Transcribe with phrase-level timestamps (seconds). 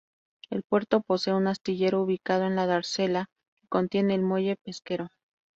[0.49, 5.11] El puerto posee un astillero ubicado en la dársena que contiene al muelle pesquero.